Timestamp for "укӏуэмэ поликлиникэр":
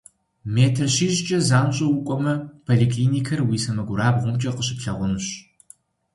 1.97-3.39